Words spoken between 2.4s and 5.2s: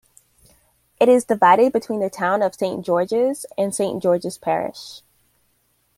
of Saint George's and Saint George's Parish.